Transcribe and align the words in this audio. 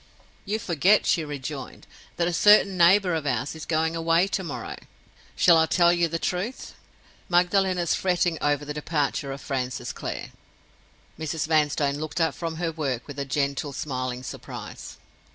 "You 0.45 0.57
forget," 0.57 1.05
she 1.05 1.23
rejoined, 1.23 1.85
"that 2.15 2.27
a 2.27 2.33
certain 2.33 2.75
neighbor 2.75 3.13
of 3.13 3.27
ours 3.27 3.53
is 3.53 3.67
going 3.67 3.95
away 3.95 4.27
to 4.29 4.43
morrow. 4.43 4.77
Shall 5.35 5.57
I 5.57 5.67
tell 5.67 5.93
you 5.93 6.07
the 6.07 6.17
truth? 6.17 6.73
Magdalen 7.29 7.77
is 7.77 7.93
fretting 7.93 8.39
over 8.41 8.65
the 8.65 8.73
departure 8.73 9.31
of 9.31 9.41
Francis 9.41 9.93
Clare." 9.93 10.31
Mrs. 11.19 11.45
Vanstone 11.45 11.99
looked 11.99 12.19
up 12.19 12.33
from 12.33 12.55
her 12.55 12.71
work 12.71 13.05
with 13.05 13.19
a 13.19 13.25
gentle, 13.25 13.73
smiling 13.73 14.23
surprise. 14.23 14.97